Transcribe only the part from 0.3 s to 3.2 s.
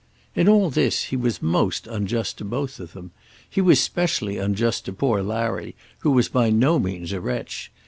In all this he was most unjust to both of them.